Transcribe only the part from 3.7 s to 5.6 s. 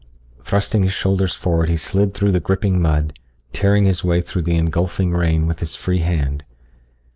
his way through the engulfing rain with